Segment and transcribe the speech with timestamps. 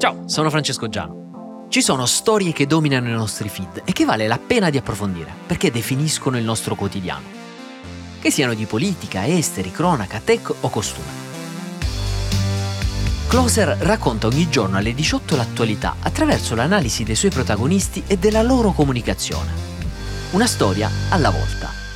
[0.00, 1.66] Ciao, sono Francesco Giano.
[1.68, 5.30] Ci sono storie che dominano i nostri feed e che vale la pena di approfondire
[5.46, 7.26] perché definiscono il nostro quotidiano.
[8.18, 11.06] Che siano di politica, esteri, cronaca, tech o costume.
[13.28, 18.72] Closer racconta ogni giorno alle 18 l'attualità attraverso l'analisi dei suoi protagonisti e della loro
[18.72, 19.52] comunicazione.
[20.30, 21.89] Una storia alla volta.